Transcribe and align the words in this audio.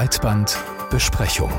Breitbandbesprechung. 0.00 1.52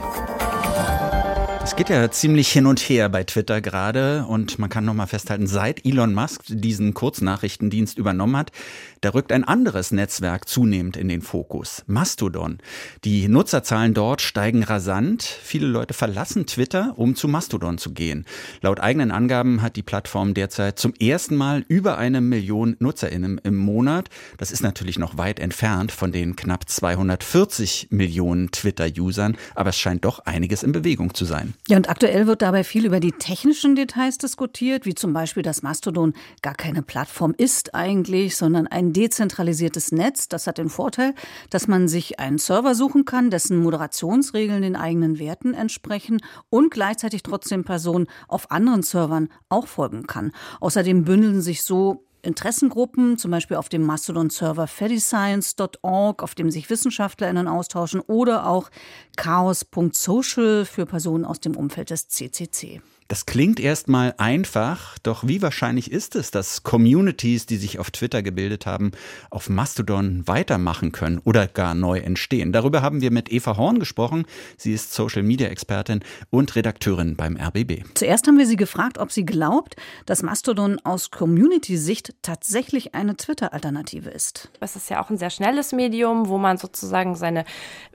Es 1.72 1.78
geht 1.78 1.90
ja 1.90 2.12
ziemlich 2.12 2.52
hin 2.52 2.66
und 2.66 2.82
her 2.82 3.08
bei 3.08 3.24
Twitter 3.24 3.62
gerade 3.62 4.26
und 4.28 4.60
man 4.60 4.70
kann 4.70 4.84
nochmal 4.84 5.08
festhalten, 5.08 5.48
seit 5.48 5.86
Elon 5.86 6.14
Musk 6.14 6.42
diesen 6.50 6.94
Kurznachrichtendienst 6.94 7.98
übernommen 7.98 8.36
hat, 8.36 8.52
da 9.00 9.12
rückt 9.12 9.32
ein 9.32 9.46
anderes 9.46 9.92
Netzwerk 9.92 10.50
zunehmend 10.50 10.98
in 10.98 11.08
den 11.08 11.22
Fokus, 11.22 11.84
Mastodon. 11.88 12.60
Die 13.06 13.30
Nutzerzahlen 13.30 13.94
dort 13.94 14.22
steigen 14.22 14.64
rasant. 14.64 15.24
Viele 15.24 15.66
Leute 15.66 15.94
verlassen 15.94 16.46
Twitter, 16.46 16.94
um 16.98 17.16
zu 17.16 17.30
Mastodon 17.30 17.78
zu 17.78 17.94
gehen. 17.94 18.26
Laut 18.62 18.82
eigenen 18.82 19.12
Angaben 19.12 19.62
hat 19.62 19.78
die 19.78 19.82
Plattform 19.82 20.34
derzeit 20.34 20.78
zum 20.78 20.94
ersten 20.96 21.38
Mal 21.38 21.64
über 21.70 21.98
eine 21.98 22.20
Million 22.20 22.76
Nutzerinnen 22.80 23.40
im 23.46 23.56
Monat. 23.56 24.10
Das 24.38 24.52
ist 24.52 24.62
natürlich 24.62 25.00
noch 25.00 25.18
weit 25.18 25.40
entfernt 25.40 25.94
von 25.94 26.12
den 26.12 26.36
knapp 26.36 26.68
240 26.68 27.88
Millionen 27.92 28.52
Twitter-Usern, 28.52 29.38
aber 29.56 29.70
es 29.70 29.80
scheint 29.80 30.04
doch 30.04 30.20
einiges 30.20 30.64
in 30.64 30.74
Bewegung 30.74 31.14
zu 31.14 31.24
sein. 31.24 31.54
Ja, 31.68 31.78
und 31.78 31.90
aktuell 31.90 32.26
wird 32.26 32.42
dabei 32.42 32.64
viel 32.64 32.88
über 32.88 33.00
die 33.00 33.12
technischen 33.12 33.76
Details 33.76 34.18
diskutiert, 34.18 34.88
wie 34.88 34.96
zum 34.96 35.14
Beispiel, 35.14 35.44
dass 35.44 35.62
Mastodon 35.62 36.14
gar 36.42 36.56
keine 36.56 36.82
Plattform 36.82 37.36
ist 37.38 37.76
eigentlich, 37.76 38.36
sondern 38.36 38.66
ein 38.66 38.94
dezentralisiertes 38.94 39.92
Netz. 39.92 40.28
Das 40.28 40.48
hat 40.48 40.58
den 40.58 40.70
Vorteil, 40.70 41.14
dass 41.52 41.68
man 41.68 41.88
sich 41.88 42.20
einen 42.20 42.40
Server 42.40 42.74
suchen 42.74 43.06
kann, 43.06 43.30
dessen 43.30 43.62
Moderationsregeln 43.62 44.64
den 44.64 44.76
eigenen 44.76 45.20
Werten 45.20 45.54
entsprechen 45.54 46.20
und 46.50 46.72
gleichzeitig 46.72 47.22
trotzdem 47.22 47.64
Personen 47.64 48.08
auf 48.28 48.50
anderen 48.50 48.82
Servern 48.82 49.30
auch 49.48 49.68
folgen 49.68 50.08
kann. 50.08 50.32
Außerdem 50.62 51.06
bündeln 51.06 51.42
sich 51.42 51.64
so 51.64 52.04
Interessengruppen, 52.22 53.18
zum 53.18 53.32
Beispiel 53.32 53.58
auf 53.58 53.70
dem 53.70 53.84
Mastodon-Server 53.84 54.68
fediscience.org, 54.68 56.24
auf 56.24 56.36
dem 56.36 56.52
sich 56.52 56.70
WissenschaftlerInnen 56.70 57.48
austauschen, 57.48 58.02
oder 58.02 58.48
auch 58.48 58.70
chaos.social 59.18 60.66
für 60.66 60.86
Personen 60.86 61.26
aus 61.26 61.40
dem 61.40 61.56
Umfeld 61.56 61.90
des 61.90 62.08
CCC. 62.08 62.82
Das 63.12 63.26
klingt 63.26 63.60
erstmal 63.60 64.14
einfach, 64.18 64.98
doch 65.00 65.28
wie 65.28 65.42
wahrscheinlich 65.42 65.92
ist 65.92 66.16
es, 66.16 66.32
dass 66.32 66.64
Communities, 66.64 67.46
die 67.46 67.58
sich 67.58 67.78
auf 67.78 67.92
Twitter 67.92 68.24
gebildet 68.24 68.66
haben, 68.66 68.94
auf 69.30 69.50
Mastodon 69.50 70.26
weitermachen 70.30 70.94
können 70.94 71.20
oder 71.26 71.46
gar 71.48 71.76
neu 71.76 72.00
entstehen? 72.00 72.54
Darüber 72.54 72.82
haben 72.82 73.02
wir 73.02 73.12
mit 73.12 73.30
Eva 73.30 73.58
Horn 73.58 73.80
gesprochen. 73.80 74.24
Sie 74.56 74.72
ist 74.72 74.94
Social 74.94 75.24
Media 75.24 75.50
Expertin 75.50 76.06
und 76.30 76.56
Redakteurin 76.56 77.18
beim 77.18 77.36
RBB. 77.36 77.84
Zuerst 77.96 78.28
haben 78.28 78.38
wir 78.38 78.48
sie 78.48 78.56
gefragt, 78.56 78.98
ob 78.98 79.12
sie 79.12 79.26
glaubt, 79.26 79.76
dass 80.06 80.24
Mastodon 80.24 80.80
aus 80.86 81.12
Community-Sicht 81.12 82.16
tatsächlich 82.22 82.96
eine 82.96 83.18
Twitter-Alternative 83.18 84.10
ist. 84.10 84.50
Es 84.62 84.78
ist 84.78 84.90
ja 84.90 85.04
auch 85.04 85.10
ein 85.10 85.18
sehr 85.18 85.32
schnelles 85.32 85.74
Medium, 85.74 86.30
wo 86.30 86.38
man 86.38 86.56
sozusagen 86.56 87.16
seine 87.16 87.44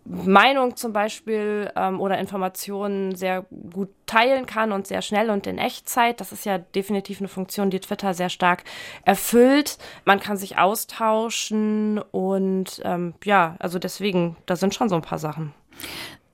Meinung 0.05 0.77
zum 0.77 0.93
Beispiel 0.93 1.71
ähm, 1.75 2.01
oder 2.01 2.19
Informationen 2.19 3.15
sehr 3.15 3.47
gut 3.73 3.89
teilen 4.07 4.47
kann 4.47 4.73
und 4.73 4.87
sehr 4.87 5.03
schnell 5.07 5.31
und 5.31 5.47
in 5.47 5.59
Echtzeit. 5.59 6.21
Das 6.21 6.33
ist 6.33 6.45
ja 6.45 6.59
definitiv 6.59 7.21
eine 7.21 7.29
Funktion, 7.29 7.71
die 7.71 7.81
Twitter 7.81 8.15
sehr 8.15 8.29
stark 8.29 8.65
erfüllt. 9.05 9.79
Man 10.05 10.21
kann 10.21 10.37
sich 10.37 10.59
austauschen 10.59 11.99
und 12.11 12.81
ähm, 12.85 13.15
ja, 13.25 13.57
also 13.59 13.79
deswegen, 13.79 14.37
da 14.47 14.57
sind 14.57 14.75
schon 14.75 14.89
so 14.89 14.97
ein 14.97 15.03
paar 15.03 15.19
Sachen. 15.19 15.53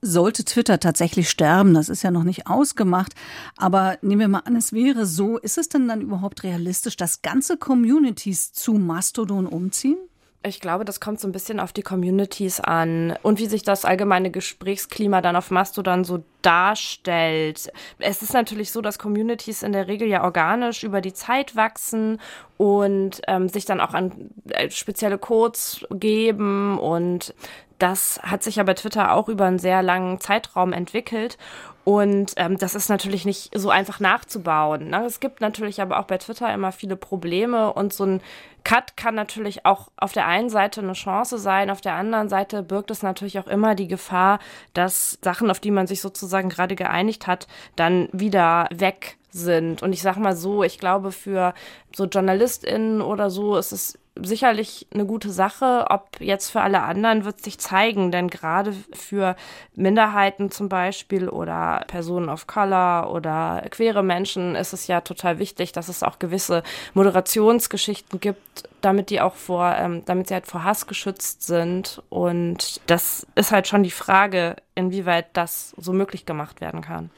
Sollte 0.00 0.44
Twitter 0.44 0.80
tatsächlich 0.80 1.30
sterben, 1.30 1.74
das 1.74 1.88
ist 1.88 2.02
ja 2.02 2.10
noch 2.10 2.24
nicht 2.24 2.48
ausgemacht, 2.48 3.12
aber 3.56 3.98
nehmen 4.02 4.20
wir 4.20 4.28
mal 4.28 4.40
an, 4.40 4.56
es 4.56 4.72
wäre 4.72 5.06
so, 5.06 5.38
ist 5.38 5.58
es 5.58 5.68
denn 5.68 5.86
dann 5.86 6.00
überhaupt 6.00 6.42
realistisch, 6.42 6.96
dass 6.96 7.22
ganze 7.22 7.56
Communities 7.56 8.52
zu 8.52 8.72
Mastodon 8.72 9.46
umziehen? 9.46 9.98
Ich 10.44 10.58
glaube, 10.58 10.84
das 10.84 10.98
kommt 10.98 11.20
so 11.20 11.28
ein 11.28 11.32
bisschen 11.32 11.60
auf 11.60 11.72
die 11.72 11.82
Communities 11.82 12.58
an 12.58 13.16
und 13.22 13.38
wie 13.38 13.46
sich 13.46 13.62
das 13.62 13.84
allgemeine 13.84 14.30
Gesprächsklima 14.30 15.20
dann 15.20 15.36
auf 15.36 15.52
Mastodon 15.52 16.02
so 16.02 16.24
darstellt. 16.42 17.72
Es 18.00 18.22
ist 18.22 18.34
natürlich 18.34 18.72
so, 18.72 18.80
dass 18.80 18.98
Communities 18.98 19.62
in 19.62 19.72
der 19.72 19.86
Regel 19.86 20.08
ja 20.08 20.24
organisch 20.24 20.82
über 20.82 21.00
die 21.00 21.12
Zeit 21.12 21.54
wachsen 21.54 22.20
und 22.56 23.22
ähm, 23.28 23.48
sich 23.48 23.66
dann 23.66 23.80
auch 23.80 23.94
an 23.94 24.30
äh, 24.48 24.68
spezielle 24.70 25.18
Codes 25.18 25.86
geben 25.92 26.76
und 26.76 27.34
das 27.82 28.20
hat 28.22 28.44
sich 28.44 28.56
ja 28.56 28.62
bei 28.62 28.74
Twitter 28.74 29.12
auch 29.12 29.28
über 29.28 29.46
einen 29.46 29.58
sehr 29.58 29.82
langen 29.82 30.20
Zeitraum 30.20 30.72
entwickelt. 30.72 31.36
Und 31.84 32.34
ähm, 32.36 32.56
das 32.56 32.76
ist 32.76 32.88
natürlich 32.88 33.24
nicht 33.24 33.50
so 33.58 33.70
einfach 33.70 33.98
nachzubauen. 33.98 34.88
Ne? 34.90 35.04
Es 35.04 35.18
gibt 35.18 35.40
natürlich 35.40 35.82
aber 35.82 35.98
auch 35.98 36.04
bei 36.04 36.16
Twitter 36.18 36.54
immer 36.54 36.70
viele 36.70 36.94
Probleme 36.94 37.72
und 37.72 37.92
so 37.92 38.04
ein 38.04 38.20
Cut 38.64 38.96
kann 38.96 39.14
natürlich 39.14 39.66
auch 39.66 39.88
auf 39.96 40.12
der 40.12 40.26
einen 40.26 40.50
Seite 40.50 40.80
eine 40.80 40.92
Chance 40.92 41.38
sein, 41.38 41.70
auf 41.70 41.80
der 41.80 41.94
anderen 41.94 42.28
Seite 42.28 42.62
birgt 42.62 42.90
es 42.90 43.02
natürlich 43.02 43.38
auch 43.38 43.46
immer 43.46 43.74
die 43.74 43.88
Gefahr, 43.88 44.38
dass 44.74 45.18
Sachen, 45.22 45.50
auf 45.50 45.60
die 45.60 45.70
man 45.70 45.86
sich 45.86 46.00
sozusagen 46.00 46.48
gerade 46.48 46.76
geeinigt 46.76 47.26
hat, 47.26 47.46
dann 47.76 48.08
wieder 48.12 48.68
weg 48.72 49.16
sind. 49.30 49.82
Und 49.82 49.92
ich 49.92 50.02
sag 50.02 50.16
mal 50.16 50.36
so, 50.36 50.62
ich 50.62 50.78
glaube, 50.78 51.12
für 51.12 51.54
so 51.94 52.04
JournalistInnen 52.04 53.00
oder 53.00 53.30
so 53.30 53.56
ist 53.56 53.72
es 53.72 53.98
sicherlich 54.14 54.86
eine 54.92 55.06
gute 55.06 55.30
Sache. 55.30 55.86
Ob 55.88 56.20
jetzt 56.20 56.50
für 56.50 56.60
alle 56.60 56.82
anderen 56.82 57.24
wird 57.24 57.42
sich 57.42 57.58
zeigen, 57.58 58.10
denn 58.10 58.28
gerade 58.28 58.74
für 58.92 59.36
Minderheiten 59.74 60.50
zum 60.50 60.68
Beispiel 60.68 61.28
oder 61.28 61.84
Personen 61.86 62.28
of 62.28 62.46
Color 62.46 63.12
oder 63.12 63.64
queere 63.70 64.02
Menschen 64.02 64.54
ist 64.54 64.72
es 64.72 64.86
ja 64.86 65.00
total 65.00 65.38
wichtig, 65.38 65.72
dass 65.72 65.88
es 65.88 66.02
auch 66.02 66.18
gewisse 66.18 66.62
Moderationsgeschichten 66.94 68.20
gibt, 68.20 68.68
damit 68.80 69.10
die 69.10 69.20
auch 69.20 69.34
vor, 69.34 69.74
ähm, 69.76 70.04
damit 70.04 70.28
sie 70.28 70.34
halt 70.34 70.46
vor 70.46 70.64
Hass 70.64 70.86
geschützt 70.86 71.42
sind. 71.42 72.02
Und 72.10 72.80
das 72.86 73.26
ist 73.34 73.52
halt 73.52 73.66
schon 73.66 73.82
die 73.82 73.90
Frage, 73.90 74.56
inwieweit 74.74 75.26
das 75.32 75.74
so 75.78 75.92
möglich 75.92 76.26
gemacht 76.26 76.60
werden 76.60 76.82
kann. 76.82 77.10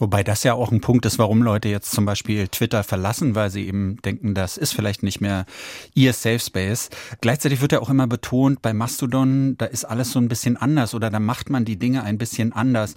Wobei 0.00 0.24
das 0.24 0.44
ja 0.44 0.54
auch 0.54 0.72
ein 0.72 0.80
Punkt 0.80 1.04
ist, 1.04 1.18
warum 1.18 1.42
Leute 1.42 1.68
jetzt 1.68 1.90
zum 1.90 2.06
Beispiel 2.06 2.48
Twitter 2.48 2.82
verlassen, 2.82 3.34
weil 3.34 3.50
sie 3.50 3.66
eben 3.66 3.98
denken, 4.02 4.34
das 4.34 4.56
ist 4.56 4.72
vielleicht 4.72 5.02
nicht 5.02 5.20
mehr 5.20 5.44
ihr 5.94 6.14
Safe 6.14 6.38
Space. 6.38 6.88
Gleichzeitig 7.20 7.60
wird 7.60 7.72
ja 7.72 7.80
auch 7.80 7.90
immer 7.90 8.06
betont, 8.06 8.62
bei 8.62 8.72
Mastodon, 8.72 9.56
da 9.58 9.66
ist 9.66 9.84
alles 9.84 10.10
so 10.10 10.18
ein 10.18 10.28
bisschen 10.28 10.56
anders 10.56 10.94
oder 10.94 11.10
da 11.10 11.20
macht 11.20 11.50
man 11.50 11.66
die 11.66 11.78
Dinge 11.78 12.02
ein 12.02 12.16
bisschen 12.16 12.52
anders. 12.52 12.94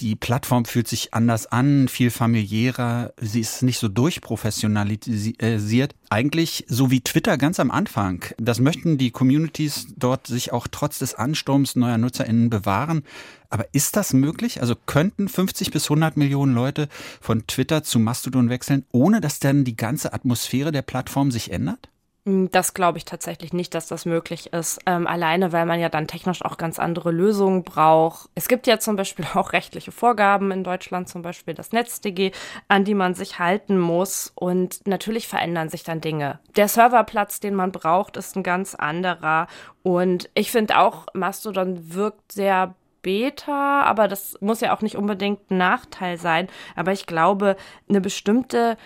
Die 0.00 0.14
Plattform 0.14 0.66
fühlt 0.66 0.88
sich 0.88 1.14
anders 1.14 1.46
an, 1.46 1.88
viel 1.88 2.10
familiärer, 2.10 3.14
sie 3.18 3.40
ist 3.40 3.62
nicht 3.62 3.78
so 3.78 3.88
durchprofessionalisiert. 3.88 5.94
Eigentlich 6.12 6.66
so 6.68 6.90
wie 6.90 7.00
Twitter 7.00 7.38
ganz 7.38 7.58
am 7.58 7.70
Anfang. 7.70 8.22
Das 8.36 8.60
möchten 8.60 8.98
die 8.98 9.12
Communities 9.12 9.86
dort 9.96 10.26
sich 10.26 10.52
auch 10.52 10.68
trotz 10.70 10.98
des 10.98 11.14
Ansturms 11.14 11.74
neuer 11.74 11.96
NutzerInnen 11.96 12.50
bewahren. 12.50 13.02
Aber 13.48 13.64
ist 13.72 13.96
das 13.96 14.12
möglich? 14.12 14.60
Also 14.60 14.74
könnten 14.84 15.26
50 15.26 15.70
bis 15.70 15.86
100 15.86 16.18
Millionen 16.18 16.54
Leute 16.54 16.90
von 17.22 17.46
Twitter 17.46 17.82
zu 17.82 17.98
Mastodon 17.98 18.50
wechseln, 18.50 18.84
ohne 18.92 19.22
dass 19.22 19.38
dann 19.38 19.64
die 19.64 19.74
ganze 19.74 20.12
Atmosphäre 20.12 20.70
der 20.70 20.82
Plattform 20.82 21.30
sich 21.30 21.50
ändert? 21.50 21.88
Hm, 22.24 22.50
das 22.52 22.72
glaube 22.72 22.98
ich 22.98 23.04
tatsächlich 23.04 23.52
nicht, 23.52 23.74
dass 23.74 23.88
das 23.88 24.06
möglich 24.06 24.52
ist. 24.52 24.78
Ähm, 24.86 25.08
alleine, 25.08 25.52
weil 25.52 25.66
man 25.66 25.80
ja 25.80 25.88
dann 25.88 26.06
technisch 26.06 26.44
auch 26.44 26.56
ganz 26.56 26.78
andere 26.78 27.10
Lösungen 27.10 27.64
braucht. 27.64 28.30
Es 28.36 28.46
gibt 28.46 28.68
ja 28.68 28.78
zum 28.78 28.94
Beispiel 28.94 29.26
auch 29.34 29.52
rechtliche 29.52 29.90
Vorgaben 29.90 30.52
in 30.52 30.62
Deutschland, 30.62 31.08
zum 31.08 31.22
Beispiel 31.22 31.54
das 31.54 31.72
NetzDG, 31.72 32.30
an 32.68 32.84
die 32.84 32.94
man 32.94 33.14
sich 33.14 33.40
halten 33.40 33.78
muss. 33.78 34.32
Und 34.36 34.86
natürlich 34.86 35.26
verändern 35.26 35.68
sich 35.68 35.82
dann 35.82 36.00
Dinge. 36.00 36.38
Der 36.54 36.68
Serverplatz, 36.68 37.40
den 37.40 37.56
man 37.56 37.72
braucht, 37.72 38.16
ist 38.16 38.36
ein 38.36 38.44
ganz 38.44 38.76
anderer. 38.76 39.48
Und 39.82 40.30
ich 40.34 40.52
finde 40.52 40.78
auch, 40.78 41.06
Mastodon 41.14 41.92
wirkt 41.92 42.30
sehr 42.30 42.76
Beta, 43.02 43.82
aber 43.82 44.06
das 44.06 44.36
muss 44.40 44.60
ja 44.60 44.74
auch 44.74 44.80
nicht 44.80 44.96
unbedingt 44.96 45.50
ein 45.50 45.58
Nachteil 45.58 46.18
sein. 46.18 46.48
Aber 46.76 46.92
ich 46.92 47.06
glaube, 47.06 47.56
eine 47.88 48.00
bestimmte 48.00 48.76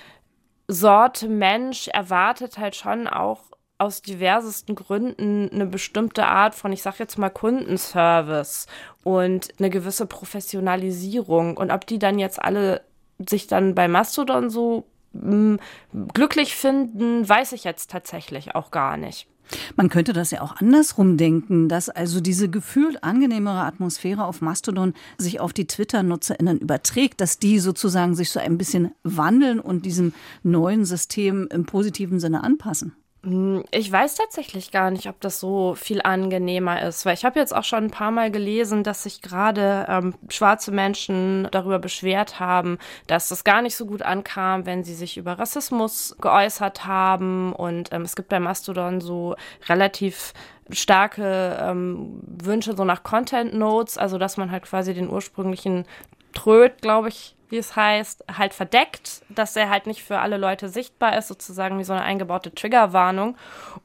Sorte 0.68 1.28
Mensch 1.28 1.88
erwartet 1.88 2.58
halt 2.58 2.74
schon 2.74 3.06
auch 3.06 3.42
aus 3.78 4.02
diversesten 4.02 4.74
Gründen 4.74 5.50
eine 5.52 5.66
bestimmte 5.66 6.26
Art 6.26 6.54
von, 6.54 6.72
ich 6.72 6.82
sag 6.82 6.98
jetzt 6.98 7.18
mal, 7.18 7.30
Kundenservice 7.30 8.66
und 9.04 9.48
eine 9.58 9.70
gewisse 9.70 10.06
Professionalisierung. 10.06 11.56
Und 11.56 11.70
ob 11.70 11.86
die 11.86 11.98
dann 11.98 12.18
jetzt 12.18 12.40
alle 12.40 12.82
sich 13.18 13.46
dann 13.46 13.74
bei 13.74 13.86
Mastodon 13.86 14.50
so 14.50 14.86
mh, 15.12 15.58
hm, 15.92 16.08
glücklich 16.14 16.56
finden, 16.56 17.28
weiß 17.28 17.52
ich 17.52 17.64
jetzt 17.64 17.90
tatsächlich 17.90 18.54
auch 18.54 18.70
gar 18.70 18.96
nicht. 18.96 19.28
Man 19.76 19.88
könnte 19.88 20.12
das 20.12 20.30
ja 20.30 20.40
auch 20.40 20.56
andersrum 20.56 21.16
denken, 21.16 21.68
dass 21.68 21.88
also 21.88 22.20
diese 22.20 22.48
gefühlt 22.48 23.04
angenehmere 23.04 23.60
Atmosphäre 23.60 24.24
auf 24.24 24.40
Mastodon 24.40 24.94
sich 25.18 25.40
auf 25.40 25.52
die 25.52 25.66
Twitter-NutzerInnen 25.66 26.58
überträgt, 26.58 27.20
dass 27.20 27.38
die 27.38 27.58
sozusagen 27.58 28.14
sich 28.14 28.30
so 28.30 28.40
ein 28.40 28.58
bisschen 28.58 28.92
wandeln 29.02 29.60
und 29.60 29.86
diesem 29.86 30.12
neuen 30.42 30.84
System 30.84 31.48
im 31.50 31.66
positiven 31.66 32.20
Sinne 32.20 32.42
anpassen. 32.42 32.94
Hm, 33.26 33.64
ich 33.72 33.90
weiß 33.90 34.14
tatsächlich 34.14 34.70
gar 34.70 34.92
nicht, 34.92 35.08
ob 35.08 35.20
das 35.20 35.40
so 35.40 35.74
viel 35.74 36.00
angenehmer 36.00 36.80
ist, 36.82 37.04
weil 37.04 37.14
ich 37.14 37.24
habe 37.24 37.40
jetzt 37.40 37.52
auch 37.54 37.64
schon 37.64 37.84
ein 37.84 37.90
paar 37.90 38.12
Mal 38.12 38.30
gelesen, 38.30 38.84
dass 38.84 39.02
sich 39.02 39.20
gerade 39.20 39.84
ähm, 39.88 40.14
schwarze 40.28 40.70
Menschen 40.70 41.48
darüber 41.50 41.80
beschwert 41.80 42.38
haben, 42.38 42.78
dass 43.08 43.28
das 43.28 43.42
gar 43.42 43.62
nicht 43.62 43.74
so 43.74 43.84
gut 43.84 44.02
ankam, 44.02 44.64
wenn 44.64 44.84
sie 44.84 44.94
sich 44.94 45.16
über 45.16 45.40
Rassismus 45.40 46.14
geäußert 46.20 46.86
haben. 46.86 47.52
Und 47.52 47.92
ähm, 47.92 48.02
es 48.02 48.14
gibt 48.14 48.28
bei 48.28 48.38
Mastodon 48.38 49.00
so 49.00 49.34
relativ 49.68 50.32
starke 50.70 51.58
ähm, 51.60 52.20
Wünsche 52.22 52.76
so 52.76 52.84
nach 52.84 53.02
Content 53.02 53.54
Notes, 53.54 53.98
also 53.98 54.18
dass 54.18 54.36
man 54.36 54.52
halt 54.52 54.64
quasi 54.64 54.94
den 54.94 55.10
ursprünglichen 55.10 55.84
Tröd, 56.32 56.80
glaube 56.80 57.08
ich, 57.08 57.35
wie 57.48 57.58
es 57.58 57.76
heißt, 57.76 58.24
halt 58.36 58.54
verdeckt, 58.54 59.22
dass 59.28 59.56
er 59.56 59.70
halt 59.70 59.86
nicht 59.86 60.02
für 60.02 60.18
alle 60.18 60.36
Leute 60.36 60.68
sichtbar 60.68 61.16
ist, 61.16 61.28
sozusagen 61.28 61.78
wie 61.78 61.84
so 61.84 61.92
eine 61.92 62.02
eingebaute 62.02 62.54
Triggerwarnung. 62.54 63.36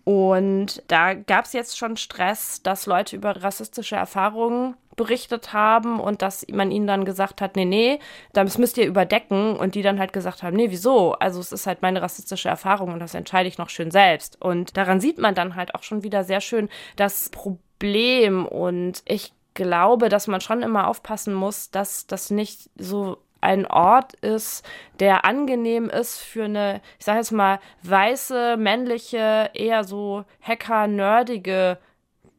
Und 0.03 0.83
da 0.87 1.13
gab 1.13 1.45
es 1.45 1.53
jetzt 1.53 1.77
schon 1.77 1.97
Stress, 1.97 2.61
dass 2.63 2.85
Leute 2.85 3.15
über 3.15 3.43
rassistische 3.43 3.95
Erfahrungen 3.95 4.75
berichtet 4.95 5.53
haben 5.53 5.99
und 5.99 6.21
dass 6.21 6.45
man 6.49 6.71
ihnen 6.71 6.87
dann 6.87 7.05
gesagt 7.05 7.41
hat, 7.41 7.55
nee, 7.55 7.65
nee, 7.65 7.99
das 8.33 8.57
müsst 8.57 8.77
ihr 8.77 8.85
überdecken 8.85 9.55
und 9.55 9.75
die 9.75 9.81
dann 9.81 9.99
halt 9.99 10.13
gesagt 10.13 10.43
haben, 10.43 10.55
nee, 10.55 10.69
wieso? 10.69 11.13
Also 11.13 11.39
es 11.39 11.51
ist 11.51 11.65
halt 11.65 11.81
meine 11.81 12.01
rassistische 12.01 12.49
Erfahrung 12.49 12.93
und 12.93 12.99
das 12.99 13.13
entscheide 13.13 13.47
ich 13.47 13.57
noch 13.57 13.69
schön 13.69 13.91
selbst. 13.91 14.41
Und 14.41 14.77
daran 14.77 14.99
sieht 14.99 15.17
man 15.17 15.33
dann 15.33 15.55
halt 15.55 15.75
auch 15.75 15.83
schon 15.83 16.03
wieder 16.03 16.23
sehr 16.23 16.41
schön 16.41 16.69
das 16.97 17.29
Problem 17.29 18.45
und 18.45 19.01
ich 19.05 19.33
glaube, 19.53 20.09
dass 20.09 20.27
man 20.27 20.41
schon 20.41 20.61
immer 20.61 20.87
aufpassen 20.87 21.33
muss, 21.33 21.71
dass 21.71 22.07
das 22.07 22.29
nicht 22.29 22.69
so 22.77 23.17
ein 23.41 23.65
Ort 23.65 24.13
ist, 24.21 24.63
der 24.99 25.25
angenehm 25.25 25.89
ist 25.89 26.19
für 26.19 26.45
eine, 26.45 26.81
ich 26.99 27.05
sage 27.05 27.19
jetzt 27.19 27.31
mal, 27.31 27.59
weiße, 27.83 28.57
männliche, 28.57 29.49
eher 29.53 29.83
so 29.83 30.23
hacker-nerdige 30.41 31.77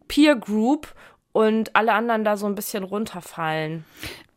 Peer 0.08 0.36
Group 0.36 0.94
und 1.32 1.74
alle 1.74 1.92
anderen 1.92 2.24
da 2.24 2.36
so 2.36 2.46
ein 2.46 2.54
bisschen 2.54 2.84
runterfallen. 2.84 3.84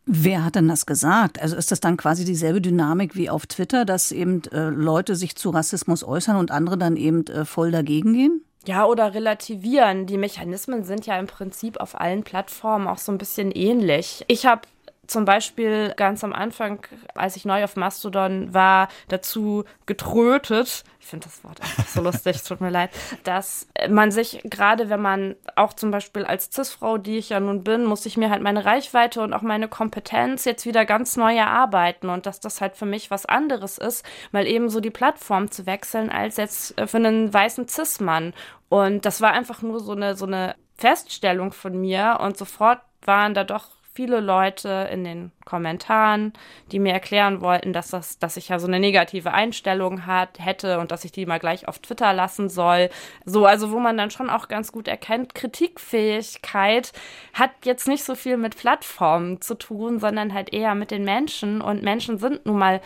Wer 0.07 0.45
hat 0.45 0.56
denn 0.56 0.67
das 0.67 0.85
gesagt? 0.85 1.41
Also 1.41 1.56
ist 1.56 1.71
das 1.71 1.79
dann 1.79 1.97
quasi 1.97 2.25
dieselbe 2.25 2.62
Dynamik 2.62 3.15
wie 3.15 3.29
auf 3.29 3.47
Twitter, 3.47 3.85
dass 3.85 4.11
eben 4.11 4.44
äh, 4.51 4.69
Leute 4.69 5.15
sich 5.15 5.35
zu 5.35 5.50
Rassismus 5.50 6.03
äußern 6.03 6.38
und 6.38 6.51
andere 6.51 6.77
dann 6.77 6.95
eben 6.95 7.25
äh, 7.27 7.44
voll 7.44 7.71
dagegen 7.71 8.13
gehen? 8.13 8.45
Ja, 8.68 8.85
oder 8.85 9.13
relativieren. 9.13 10.06
Die 10.06 10.18
Mechanismen 10.18 10.83
sind 10.83 11.06
ja 11.06 11.18
im 11.19 11.27
Prinzip 11.27 11.77
auf 11.77 12.00
allen 12.00 12.23
Plattformen 12.23 12.88
auch 12.88 12.97
so 12.97 13.11
ein 13.11 13.18
bisschen 13.18 13.51
ähnlich. 13.51 14.23
Ich 14.27 14.45
habe 14.45 14.61
zum 15.07 15.25
Beispiel 15.25 15.94
ganz 15.96 16.24
am 16.24 16.34
Anfang, 16.34 16.86
als 17.13 17.36
ich 17.36 17.46
neu 17.46 17.63
auf 17.63 17.75
Mastodon 17.75 18.54
war, 18.54 18.88
dazu 19.07 19.63
getrötet, 19.86 20.84
ich 21.00 21.07
finde 21.07 21.25
das 21.28 21.44
Wort 21.44 21.62
einfach 21.62 21.88
so 21.88 22.02
lustig, 22.02 22.42
tut 22.44 22.62
mir 22.62 22.72
leid, 22.72 22.90
dass 23.24 23.68
man 23.90 24.12
sich 24.12 24.42
gerade, 24.44 24.90
wenn 24.90 25.02
man 25.02 25.36
auch 25.56 25.74
zum 25.74 25.92
Beispiel 25.92 26.25
als 26.25 26.50
Cis-Frau, 26.52 26.98
die 26.98 27.18
ich 27.18 27.30
ja 27.30 27.40
nun 27.40 27.63
bin, 27.63 27.86
muss 27.86 28.06
ich 28.06 28.18
mir 28.18 28.30
halt 28.30 28.42
meine 28.42 28.66
Reichweite 28.66 29.22
und 29.22 29.34
auch 29.34 29.44
meine 29.44 29.68
Kompetenz 29.68 30.46
jetzt 30.46 30.66
wieder 30.66 30.86
ganz 30.86 31.16
neu 31.16 31.36
erarbeiten 31.36 32.10
und 32.10 32.25
dass 32.25 32.40
das 32.40 32.60
halt 32.60 32.75
für 32.75 32.88
mich 32.88 33.12
was 33.12 33.25
anderes 33.25 33.78
ist, 33.78 34.06
mal 34.31 34.48
eben 34.48 34.69
so 34.69 34.80
die 34.80 34.90
Plattform 34.90 35.52
zu 35.52 35.66
wechseln, 35.66 36.10
als 36.10 36.38
jetzt 36.38 36.74
für 36.88 36.98
einen 36.98 37.31
weißen 37.31 37.68
Cis-Mann. 37.68 38.34
Und 38.69 39.06
das 39.06 39.22
war 39.22 39.31
einfach 39.31 39.62
nur 39.62 39.80
so 39.80 39.92
eine, 39.92 40.16
so 40.16 40.25
eine 40.25 40.56
Feststellung 40.75 41.52
von 41.52 41.80
mir 41.80 42.18
und 42.22 42.38
sofort 42.38 42.81
waren 43.04 43.34
da 43.34 43.44
doch 43.44 43.75
viele 43.95 44.19
Leute 44.19 44.89
in 44.92 45.06
den 45.06 45.31
Kommentaren, 45.45 46.33
die 46.71 46.80
mir 46.80 46.92
erklären 46.92 47.39
wollten, 47.39 47.71
dass 47.71 47.89
das, 47.89 48.19
dass 48.19 48.36
ich 48.36 48.50
ja 48.50 48.59
so 48.59 48.68
eine 48.68 48.80
negative 48.80 49.31
Einstellung 49.31 50.06
hat, 50.06 50.38
hätte 50.39 50.80
und 50.80 50.92
dass 50.92 51.06
ich 51.06 51.13
die 51.13 51.25
mal 51.25 51.39
gleich 51.39 51.68
auf 51.68 51.80
Twitter 51.80 52.12
lassen 52.13 52.50
soll. 52.50 52.89
So, 53.25 53.45
also 53.45 53.71
wo 53.71 53.80
man 53.80 53.97
dann 53.97 54.12
schon 54.12 54.30
auch 54.30 54.50
ganz 54.50 54.74
gut 54.74 54.89
erkennt, 54.89 55.33
Kritikfähigkeit 55.33 56.92
hat 57.33 57.51
jetzt 57.63 57.88
nicht 57.88 58.03
so 58.03 58.15
viel 58.15 58.36
mit 58.36 58.57
Plattformen 58.57 59.39
zu 59.39 59.56
tun, 59.56 60.00
sondern 60.00 60.33
halt 60.33 60.53
eher 60.53 60.75
mit 60.75 60.92
den 60.92 61.06
Menschen 61.06 61.62
und 61.62 61.81
Menschen 61.81 62.18
sind 62.18 62.45
nun 62.45 62.59
mal 62.59 62.81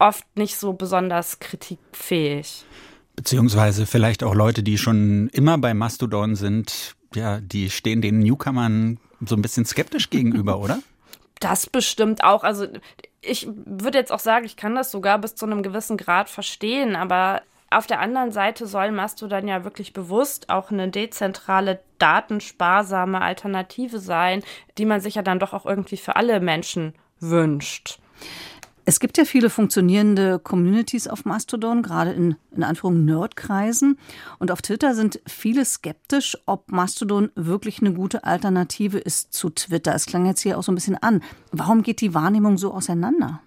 oft 0.00 0.24
nicht 0.36 0.56
so 0.56 0.72
besonders 0.72 1.38
kritikfähig. 1.38 2.64
Beziehungsweise 3.14 3.86
vielleicht 3.86 4.22
auch 4.24 4.34
Leute, 4.34 4.62
die 4.62 4.78
schon 4.78 5.28
immer 5.32 5.56
bei 5.58 5.72
Mastodon 5.74 6.34
sind, 6.34 6.96
ja, 7.14 7.40
die 7.40 7.70
stehen 7.70 8.02
den 8.02 8.18
Newcomern 8.18 8.98
so 9.26 9.36
ein 9.36 9.42
bisschen 9.42 9.64
skeptisch 9.64 10.10
gegenüber, 10.10 10.58
oder? 10.60 10.80
Das 11.40 11.66
bestimmt 11.66 12.24
auch. 12.24 12.42
Also 12.44 12.66
ich 13.20 13.48
würde 13.64 13.98
jetzt 13.98 14.12
auch 14.12 14.18
sagen, 14.18 14.44
ich 14.44 14.56
kann 14.56 14.74
das 14.74 14.90
sogar 14.90 15.18
bis 15.18 15.34
zu 15.34 15.46
einem 15.46 15.62
gewissen 15.62 15.96
Grad 15.96 16.28
verstehen, 16.28 16.96
aber 16.96 17.42
auf 17.70 17.86
der 17.86 18.00
anderen 18.00 18.32
Seite 18.32 18.66
soll 18.66 18.90
Mastodon 18.92 19.46
ja 19.46 19.62
wirklich 19.62 19.92
bewusst 19.92 20.48
auch 20.48 20.70
eine 20.70 20.88
dezentrale, 20.88 21.80
datensparsame 21.98 23.20
Alternative 23.20 23.98
sein, 23.98 24.42
die 24.78 24.86
man 24.86 25.00
sich 25.00 25.16
ja 25.16 25.22
dann 25.22 25.38
doch 25.38 25.52
auch 25.52 25.66
irgendwie 25.66 25.98
für 25.98 26.16
alle 26.16 26.40
Menschen 26.40 26.94
wünscht. 27.20 27.98
Es 28.88 29.00
gibt 29.00 29.18
ja 29.18 29.26
viele 29.26 29.50
funktionierende 29.50 30.38
Communities 30.38 31.08
auf 31.08 31.26
Mastodon, 31.26 31.82
gerade 31.82 32.12
in, 32.12 32.36
in 32.56 32.62
Anführungszeichen 32.62 33.04
Nerdkreisen. 33.04 33.98
Und 34.38 34.50
auf 34.50 34.62
Twitter 34.62 34.94
sind 34.94 35.20
viele 35.26 35.66
skeptisch, 35.66 36.38
ob 36.46 36.72
Mastodon 36.72 37.30
wirklich 37.34 37.82
eine 37.82 37.92
gute 37.92 38.24
Alternative 38.24 38.96
ist 38.96 39.34
zu 39.34 39.50
Twitter. 39.50 39.94
Es 39.94 40.06
klang 40.06 40.24
jetzt 40.24 40.40
hier 40.40 40.56
auch 40.56 40.62
so 40.62 40.72
ein 40.72 40.74
bisschen 40.74 40.96
an. 40.96 41.22
Warum 41.52 41.82
geht 41.82 42.00
die 42.00 42.14
Wahrnehmung 42.14 42.56
so 42.56 42.72
auseinander? 42.72 43.42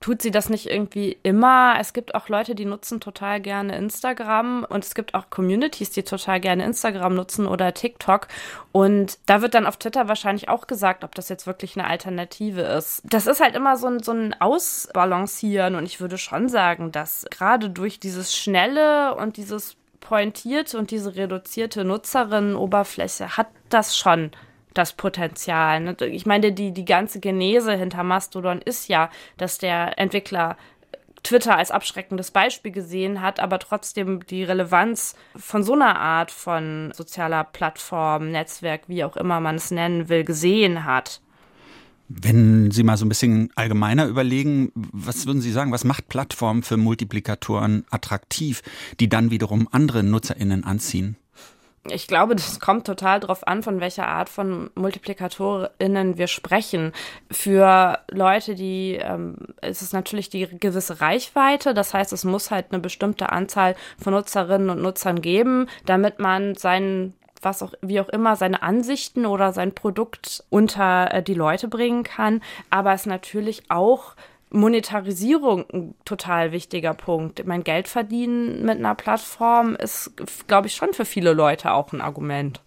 Tut 0.00 0.22
sie 0.22 0.30
das 0.30 0.48
nicht 0.48 0.66
irgendwie 0.66 1.18
immer. 1.22 1.76
Es 1.80 1.92
gibt 1.92 2.14
auch 2.14 2.28
Leute, 2.28 2.54
die 2.54 2.64
nutzen 2.64 3.00
total 3.00 3.40
gerne 3.40 3.76
Instagram 3.76 4.64
und 4.68 4.84
es 4.84 4.94
gibt 4.94 5.14
auch 5.14 5.30
Communities, 5.30 5.90
die 5.90 6.02
total 6.02 6.40
gerne 6.40 6.64
Instagram 6.64 7.14
nutzen 7.14 7.46
oder 7.46 7.74
TikTok. 7.74 8.28
Und 8.70 9.18
da 9.26 9.42
wird 9.42 9.54
dann 9.54 9.66
auf 9.66 9.76
Twitter 9.76 10.08
wahrscheinlich 10.08 10.48
auch 10.48 10.66
gesagt, 10.66 11.02
ob 11.02 11.14
das 11.14 11.28
jetzt 11.28 11.46
wirklich 11.46 11.76
eine 11.76 11.88
Alternative 11.88 12.60
ist. 12.60 13.02
Das 13.04 13.26
ist 13.26 13.40
halt 13.40 13.56
immer 13.56 13.76
so 13.76 13.88
ein, 13.88 14.02
so 14.02 14.12
ein 14.12 14.40
Ausbalancieren 14.40 15.74
und 15.74 15.84
ich 15.84 16.00
würde 16.00 16.18
schon 16.18 16.48
sagen, 16.48 16.92
dass 16.92 17.26
gerade 17.30 17.70
durch 17.70 17.98
dieses 17.98 18.36
Schnelle 18.36 19.16
und 19.16 19.36
dieses 19.36 19.76
pointierte 20.00 20.78
und 20.78 20.90
diese 20.92 21.16
reduzierte 21.16 21.84
Nutzerinnenoberfläche 21.84 23.36
hat 23.36 23.48
das 23.68 23.96
schon 23.96 24.30
das 24.74 24.92
Potenzial. 24.92 25.80
Ne? 25.80 25.96
Ich 26.06 26.26
meine, 26.26 26.52
die, 26.52 26.72
die 26.72 26.84
ganze 26.84 27.20
Genese 27.20 27.72
hinter 27.74 28.02
Mastodon 28.02 28.60
ist 28.60 28.88
ja, 28.88 29.10
dass 29.36 29.58
der 29.58 29.98
Entwickler 29.98 30.56
Twitter 31.22 31.56
als 31.56 31.70
abschreckendes 31.70 32.30
Beispiel 32.30 32.72
gesehen 32.72 33.20
hat, 33.20 33.40
aber 33.40 33.58
trotzdem 33.58 34.24
die 34.26 34.44
Relevanz 34.44 35.14
von 35.36 35.62
so 35.62 35.74
einer 35.74 35.98
Art 35.98 36.30
von 36.30 36.92
sozialer 36.94 37.44
Plattform, 37.44 38.30
Netzwerk, 38.30 38.82
wie 38.86 39.04
auch 39.04 39.16
immer 39.16 39.40
man 39.40 39.56
es 39.56 39.70
nennen 39.70 40.08
will, 40.08 40.24
gesehen 40.24 40.84
hat. 40.84 41.20
Wenn 42.08 42.70
Sie 42.70 42.84
mal 42.84 42.96
so 42.96 43.04
ein 43.04 43.10
bisschen 43.10 43.50
allgemeiner 43.54 44.06
überlegen, 44.06 44.72
was 44.74 45.26
würden 45.26 45.42
Sie 45.42 45.52
sagen, 45.52 45.72
was 45.72 45.84
macht 45.84 46.08
Plattformen 46.08 46.62
für 46.62 46.78
Multiplikatoren 46.78 47.84
attraktiv, 47.90 48.62
die 48.98 49.10
dann 49.10 49.30
wiederum 49.30 49.68
andere 49.70 50.02
NutzerInnen 50.02 50.64
anziehen? 50.64 51.16
Ich 51.90 52.06
glaube, 52.06 52.34
das 52.36 52.60
kommt 52.60 52.86
total 52.86 53.20
drauf 53.20 53.46
an, 53.46 53.62
von 53.62 53.80
welcher 53.80 54.06
Art 54.06 54.28
von 54.28 54.70
MultiplikatorInnen 54.74 56.18
wir 56.18 56.26
sprechen. 56.26 56.92
Für 57.30 58.00
Leute, 58.10 58.54
die, 58.54 58.98
ähm, 59.00 59.36
ist 59.62 59.82
es 59.82 59.92
natürlich 59.92 60.30
die 60.30 60.46
gewisse 60.46 61.00
Reichweite. 61.00 61.74
Das 61.74 61.94
heißt, 61.94 62.12
es 62.12 62.24
muss 62.24 62.50
halt 62.50 62.66
eine 62.70 62.80
bestimmte 62.80 63.30
Anzahl 63.30 63.76
von 63.98 64.12
Nutzerinnen 64.12 64.70
und 64.70 64.82
Nutzern 64.82 65.20
geben, 65.20 65.68
damit 65.86 66.18
man 66.18 66.54
seinen 66.54 67.14
was 67.40 67.62
auch, 67.62 67.72
wie 67.82 68.00
auch 68.00 68.08
immer, 68.08 68.34
seine 68.34 68.62
Ansichten 68.62 69.24
oder 69.24 69.52
sein 69.52 69.72
Produkt 69.72 70.44
unter 70.50 71.14
äh, 71.14 71.22
die 71.22 71.34
Leute 71.34 71.68
bringen 71.68 72.02
kann. 72.02 72.42
Aber 72.70 72.92
es 72.92 73.06
natürlich 73.06 73.70
auch 73.70 74.14
Monetarisierung 74.50 75.68
ein 75.70 75.94
total 76.04 76.52
wichtiger 76.52 76.94
Punkt. 76.94 77.44
Mein 77.46 77.64
Geld 77.64 77.88
verdienen 77.88 78.64
mit 78.64 78.78
einer 78.78 78.94
Plattform 78.94 79.76
ist, 79.76 80.12
glaube 80.46 80.66
ich, 80.68 80.74
schon 80.74 80.92
für 80.94 81.04
viele 81.04 81.32
Leute 81.32 81.72
auch 81.72 81.92
ein 81.92 82.00
Argument. 82.00 82.62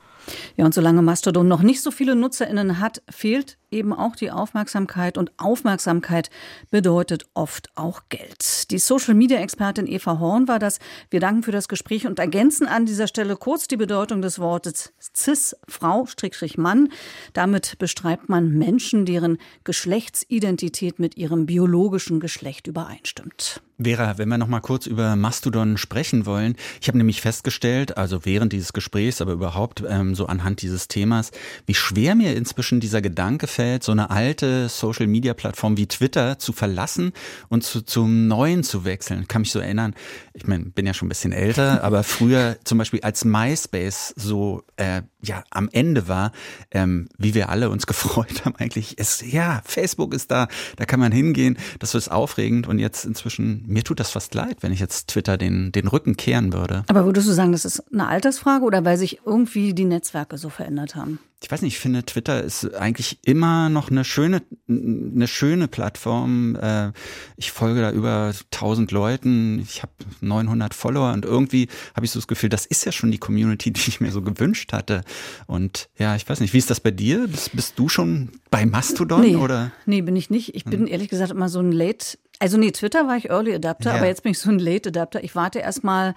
Ja, 0.55 0.65
und 0.65 0.73
solange 0.73 1.01
Mastodon 1.01 1.47
noch 1.47 1.61
nicht 1.61 1.81
so 1.81 1.91
viele 1.91 2.15
NutzerInnen 2.15 2.79
hat, 2.79 3.01
fehlt 3.09 3.57
eben 3.71 3.93
auch 3.93 4.15
die 4.15 4.31
Aufmerksamkeit 4.31 5.17
und 5.17 5.31
Aufmerksamkeit 5.37 6.29
bedeutet 6.69 7.25
oft 7.33 7.69
auch 7.75 8.01
Geld. 8.09 8.69
Die 8.71 8.77
Social-Media-Expertin 8.77 9.87
Eva 9.87 10.19
Horn 10.19 10.47
war 10.47 10.59
das. 10.59 10.79
Wir 11.09 11.19
danken 11.19 11.43
für 11.43 11.51
das 11.51 11.67
Gespräch 11.67 12.05
und 12.05 12.19
ergänzen 12.19 12.67
an 12.67 12.85
dieser 12.85 13.07
Stelle 13.07 13.35
kurz 13.35 13.67
die 13.67 13.77
Bedeutung 13.77 14.21
des 14.21 14.39
Wortes 14.39 14.93
Cis, 15.15 15.55
Frau, 15.67 16.05
Strickstrich 16.05 16.57
Mann. 16.57 16.89
Damit 17.33 17.77
beschreibt 17.79 18.29
man 18.29 18.49
Menschen, 18.49 19.05
deren 19.05 19.37
Geschlechtsidentität 19.63 20.99
mit 20.99 21.17
ihrem 21.17 21.45
biologischen 21.45 22.19
Geschlecht 22.19 22.67
übereinstimmt. 22.67 23.61
Vera, 23.83 24.17
wenn 24.17 24.29
wir 24.29 24.37
noch 24.37 24.47
mal 24.47 24.59
kurz 24.59 24.85
über 24.85 25.15
Mastodon 25.15 25.77
sprechen 25.77 26.25
wollen. 26.25 26.55
Ich 26.81 26.87
habe 26.87 26.97
nämlich 26.97 27.21
festgestellt, 27.21 27.97
also 27.97 28.25
während 28.25 28.53
dieses 28.53 28.73
Gesprächs, 28.73 29.21
aber 29.21 29.31
überhaupt, 29.31 29.83
ähm, 29.87 30.15
so 30.15 30.27
anhand 30.27 30.61
dieses 30.61 30.87
Themas, 30.87 31.31
wie 31.65 31.73
schwer 31.73 32.15
mir 32.15 32.35
inzwischen 32.35 32.79
dieser 32.79 33.01
Gedanke 33.01 33.47
fällt, 33.47 33.60
so 33.81 33.91
eine 33.91 34.09
alte 34.09 34.69
Social-Media-Plattform 34.69 35.77
wie 35.77 35.87
Twitter 35.87 36.39
zu 36.39 36.53
verlassen 36.53 37.11
und 37.49 37.63
zu, 37.63 37.81
zum 37.81 38.27
Neuen 38.27 38.63
zu 38.63 38.85
wechseln. 38.85 39.21
Ich 39.21 39.27
kann 39.27 39.41
mich 39.41 39.51
so 39.51 39.59
erinnern, 39.59 39.93
ich 40.33 40.47
mein, 40.47 40.71
bin 40.71 40.85
ja 40.85 40.93
schon 40.93 41.07
ein 41.07 41.09
bisschen 41.09 41.31
älter, 41.31 41.83
aber 41.83 42.03
früher 42.03 42.57
zum 42.63 42.77
Beispiel 42.77 43.01
als 43.01 43.25
MySpace 43.25 44.13
so 44.15 44.63
äh, 44.77 45.01
ja 45.21 45.43
am 45.49 45.69
Ende 45.71 46.07
war, 46.07 46.31
ähm, 46.71 47.07
wie 47.17 47.33
wir 47.33 47.49
alle 47.49 47.69
uns 47.69 47.87
gefreut 47.91 48.45
haben 48.45 48.55
eigentlich, 48.57 48.97
ist 48.97 49.21
ja, 49.21 49.61
Facebook 49.65 50.13
ist 50.13 50.31
da, 50.31 50.47
da 50.77 50.85
kann 50.85 50.99
man 50.99 51.11
hingehen, 51.11 51.57
das 51.79 51.95
ist 51.95 52.09
aufregend 52.09 52.67
und 52.67 52.79
jetzt 52.79 53.05
inzwischen, 53.05 53.63
mir 53.67 53.83
tut 53.83 53.99
das 53.99 54.11
fast 54.11 54.33
leid, 54.33 54.57
wenn 54.61 54.71
ich 54.71 54.79
jetzt 54.79 55.09
Twitter 55.09 55.37
den, 55.37 55.71
den 55.71 55.87
Rücken 55.87 56.17
kehren 56.17 56.53
würde. 56.53 56.83
Aber 56.87 57.05
würdest 57.05 57.27
du 57.27 57.33
sagen, 57.33 57.51
das 57.51 57.65
ist 57.65 57.83
eine 57.91 58.07
Altersfrage 58.07 58.65
oder 58.65 58.83
weil 58.85 58.97
sich 58.97 59.19
irgendwie 59.25 59.73
die 59.73 59.85
Netzwerke 59.85 60.37
so 60.37 60.49
verändert 60.49 60.95
haben? 60.95 61.19
ich 61.43 61.51
weiß 61.51 61.63
nicht, 61.63 61.73
ich 61.73 61.79
finde 61.79 62.03
Twitter 62.03 62.43
ist 62.43 62.75
eigentlich 62.75 63.17
immer 63.23 63.50
noch 63.69 63.91
eine 63.91 64.03
schöne, 64.03 64.41
eine 64.67 65.27
schöne 65.27 65.67
Plattform. 65.67 66.55
Äh, 66.55 66.91
ich 67.37 67.51
folge 67.51 67.81
da 67.81 67.91
über 67.91 68.33
1000 68.51 68.91
Leuten, 68.91 69.59
ich 69.59 69.81
habe 69.83 69.91
900 70.21 70.73
Follower 70.73 71.13
und 71.13 71.25
irgendwie 71.25 71.67
habe 71.95 72.05
ich 72.05 72.11
so 72.11 72.19
das 72.19 72.27
Gefühl, 72.27 72.49
das 72.49 72.65
ist 72.65 72.85
ja 72.85 72.91
schon 72.91 73.11
die 73.11 73.17
Community, 73.17 73.71
die 73.73 73.87
ich 73.87 74.01
mir 74.01 74.11
so 74.11 74.21
gewünscht 74.21 74.73
hatte. 74.73 75.01
Und 75.47 75.89
ja, 75.97 76.15
ich 76.15 76.27
weiß 76.27 76.39
nicht, 76.39 76.53
wie 76.53 76.57
ist 76.57 76.69
das 76.69 76.79
bei 76.79 76.91
dir? 76.91 77.27
Bist, 77.27 77.55
bist 77.55 77.79
du 77.79 77.89
schon 77.89 78.29
bei 78.49 78.65
Mastodon 78.65 79.21
nee, 79.21 79.35
oder? 79.35 79.71
Nee, 79.85 80.01
bin 80.01 80.15
ich 80.15 80.29
nicht. 80.29 80.55
Ich 80.55 80.65
bin 80.65 80.81
hm. 80.81 80.87
ehrlich 80.87 81.09
gesagt 81.09 81.31
immer 81.31 81.49
so 81.49 81.59
ein 81.59 81.71
Late 81.71 82.17
also 82.39 82.57
nee, 82.57 82.71
Twitter 82.71 83.07
war 83.07 83.17
ich 83.17 83.29
Early 83.29 83.53
Adapter, 83.53 83.91
ja. 83.91 83.97
aber 83.97 84.07
jetzt 84.07 84.23
bin 84.23 84.31
ich 84.31 84.39
so 84.39 84.49
ein 84.49 84.57
Late 84.57 84.89
Adapter. 84.89 85.23
Ich 85.23 85.35
warte 85.35 85.59
erst 85.59 85.83
mal, 85.83 86.15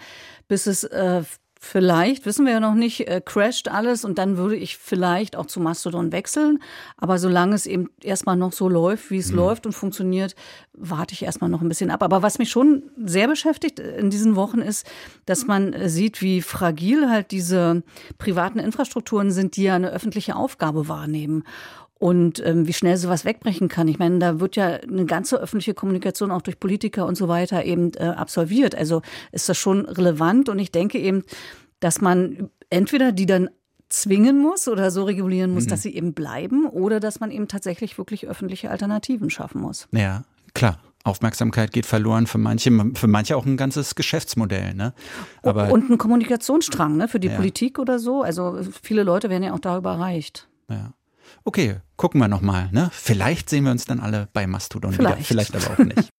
bis 0.48 0.66
es 0.66 0.82
äh, 0.84 1.22
Vielleicht, 1.64 2.26
wissen 2.26 2.44
wir 2.44 2.52
ja 2.52 2.60
noch 2.60 2.74
nicht, 2.74 3.08
äh, 3.08 3.22
crasht 3.24 3.68
alles 3.68 4.04
und 4.04 4.18
dann 4.18 4.36
würde 4.36 4.54
ich 4.54 4.76
vielleicht 4.76 5.34
auch 5.34 5.46
zu 5.46 5.60
Mastodon 5.60 6.12
wechseln. 6.12 6.62
Aber 6.98 7.18
solange 7.18 7.54
es 7.54 7.64
eben 7.64 7.88
erstmal 8.02 8.36
noch 8.36 8.52
so 8.52 8.68
läuft, 8.68 9.10
wie 9.10 9.16
es 9.16 9.30
mhm. 9.30 9.36
läuft 9.38 9.64
und 9.64 9.72
funktioniert, 9.72 10.36
warte 10.74 11.14
ich 11.14 11.22
erstmal 11.22 11.48
noch 11.48 11.62
ein 11.62 11.68
bisschen 11.68 11.90
ab. 11.90 12.02
Aber 12.02 12.22
was 12.22 12.38
mich 12.38 12.50
schon 12.50 12.82
sehr 13.02 13.28
beschäftigt 13.28 13.78
in 13.80 14.10
diesen 14.10 14.36
Wochen 14.36 14.58
ist, 14.58 14.86
dass 15.24 15.46
man 15.46 15.72
äh, 15.72 15.88
sieht, 15.88 16.20
wie 16.20 16.42
fragil 16.42 17.08
halt 17.08 17.30
diese 17.30 17.82
privaten 18.18 18.58
Infrastrukturen 18.58 19.30
sind, 19.30 19.56
die 19.56 19.62
ja 19.64 19.74
eine 19.74 19.90
öffentliche 19.90 20.36
Aufgabe 20.36 20.86
wahrnehmen 20.86 21.44
und 22.04 22.44
ähm, 22.44 22.66
wie 22.66 22.74
schnell 22.74 22.98
sowas 22.98 23.24
wegbrechen 23.24 23.68
kann. 23.68 23.88
Ich 23.88 23.98
meine, 23.98 24.18
da 24.18 24.38
wird 24.38 24.56
ja 24.56 24.66
eine 24.66 25.06
ganze 25.06 25.40
öffentliche 25.40 25.72
Kommunikation 25.72 26.30
auch 26.30 26.42
durch 26.42 26.60
Politiker 26.60 27.06
und 27.06 27.14
so 27.14 27.28
weiter 27.28 27.64
eben 27.64 27.92
äh, 27.94 28.08
absolviert. 28.08 28.74
Also 28.74 29.00
ist 29.32 29.48
das 29.48 29.56
schon 29.56 29.86
relevant 29.86 30.50
und 30.50 30.58
ich 30.58 30.70
denke 30.70 30.98
eben, 30.98 31.22
dass 31.80 32.02
man 32.02 32.50
entweder 32.68 33.10
die 33.10 33.24
dann 33.24 33.48
zwingen 33.88 34.38
muss 34.38 34.68
oder 34.68 34.90
so 34.90 35.04
regulieren 35.04 35.54
muss, 35.54 35.64
mhm. 35.64 35.68
dass 35.70 35.80
sie 35.80 35.94
eben 35.94 36.12
bleiben 36.12 36.66
oder 36.66 37.00
dass 37.00 37.20
man 37.20 37.30
eben 37.30 37.48
tatsächlich 37.48 37.96
wirklich 37.96 38.28
öffentliche 38.28 38.70
Alternativen 38.70 39.30
schaffen 39.30 39.62
muss. 39.62 39.88
Ja, 39.92 40.24
klar. 40.52 40.80
Aufmerksamkeit 41.04 41.72
geht 41.72 41.86
verloren 41.86 42.26
für 42.26 42.36
manche, 42.36 42.70
für 42.96 43.06
manche 43.06 43.34
auch 43.34 43.46
ein 43.46 43.56
ganzes 43.56 43.94
Geschäftsmodell, 43.94 44.74
ne? 44.74 44.92
Aber 45.42 45.72
und 45.72 45.88
ein 45.88 45.96
Kommunikationsstrang, 45.96 46.98
ne, 46.98 47.08
für 47.08 47.20
die 47.20 47.28
ja. 47.28 47.36
Politik 47.36 47.78
oder 47.78 47.98
so. 47.98 48.20
Also 48.20 48.60
viele 48.82 49.04
Leute 49.04 49.30
werden 49.30 49.42
ja 49.42 49.54
auch 49.54 49.58
darüber 49.58 49.92
erreicht. 49.92 50.48
Ja 50.68 50.92
okay, 51.44 51.80
gucken 51.96 52.20
wir 52.20 52.28
nochmal. 52.28 52.70
Ne? 52.72 52.90
Vielleicht 52.92 53.50
sehen 53.50 53.64
wir 53.64 53.70
uns 53.70 53.84
dann 53.84 54.00
alle 54.00 54.28
bei 54.32 54.46
Mastodon 54.46 54.92
vielleicht. 54.92 55.16
wieder. 55.16 55.24
Vielleicht 55.26 55.56
aber 55.56 55.74
auch 55.74 55.78
nicht. 55.78 56.10